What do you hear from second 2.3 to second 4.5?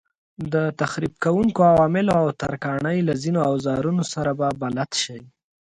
ترکاڼۍ له ځینو اوزارونو سره به